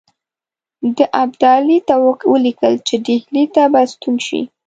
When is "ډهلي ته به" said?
3.05-3.81